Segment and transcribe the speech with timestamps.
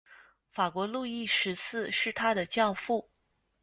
[0.49, 3.07] 法国路易十四是他的教父。